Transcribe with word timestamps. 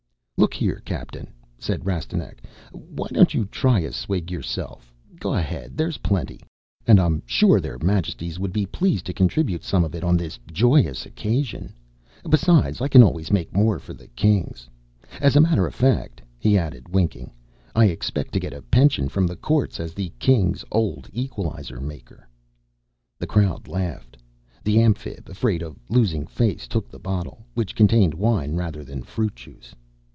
"Look 0.37 0.55
here, 0.55 0.81
captain," 0.85 1.27
said 1.59 1.85
Rastignac, 1.85 2.41
"why 2.71 3.09
don't 3.11 3.35
you 3.35 3.45
try 3.45 3.81
a 3.81 3.91
swig 3.91 4.31
yourself? 4.31 4.91
Go 5.19 5.35
ahead. 5.35 5.77
There's 5.77 5.99
plenty. 5.99 6.39
And 6.87 6.99
I'm 6.99 7.21
sure 7.27 7.59
Their 7.59 7.77
Majesties 7.77 8.39
would 8.39 8.51
be 8.51 8.65
pleased 8.65 9.05
to 9.05 9.13
contribute 9.13 9.63
some 9.63 9.83
of 9.83 9.93
it 9.93 10.03
on 10.03 10.17
this 10.17 10.39
joyous 10.51 11.05
occasion. 11.05 11.71
Besides, 12.27 12.81
I 12.81 12.87
can 12.87 13.03
always 13.03 13.29
make 13.31 13.53
more 13.55 13.77
for 13.77 13.93
the 13.93 14.07
Kings. 14.07 14.67
"As 15.21 15.35
a 15.35 15.41
matter 15.41 15.67
of 15.67 15.75
fact," 15.75 16.23
he 16.39 16.57
added, 16.57 16.89
winking, 16.89 17.31
"I 17.75 17.85
expect 17.85 18.33
to 18.33 18.39
get 18.39 18.51
a 18.51 18.63
pension 18.63 19.09
from 19.09 19.27
the 19.27 19.35
courts 19.35 19.79
as 19.79 19.93
the 19.93 20.11
Kings' 20.17 20.65
Old 20.71 21.07
Equalizer 21.13 21.79
maker." 21.79 22.27
The 23.19 23.27
crowd 23.27 23.67
laughed. 23.67 24.17
The 24.63 24.81
Amphib, 24.81 25.29
afraid 25.29 25.61
of 25.61 25.77
losing 25.87 26.25
face, 26.25 26.67
took 26.67 26.89
the 26.89 26.97
bottle 26.97 27.45
which 27.53 27.75
contained 27.75 28.15
wine 28.15 28.55
rather 28.55 28.83
than 28.83 29.03
fruit 29.03 29.35
juice. 29.35 29.75